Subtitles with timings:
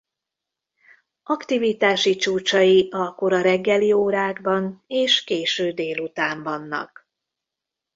[1.23, 7.09] Aktivitási csúcsai a kora reggeli órákban és késő délután vannak.